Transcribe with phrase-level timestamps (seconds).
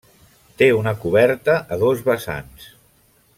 [0.61, 2.67] Té una coberta a dos vessants.